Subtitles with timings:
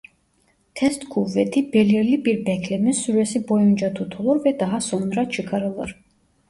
[0.75, 5.97] Test kuvveti belirli bir bekleme süresi boyunca tutulur ve daha sonra çıkarılır.